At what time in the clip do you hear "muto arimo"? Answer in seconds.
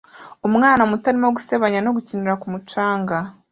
0.89-1.27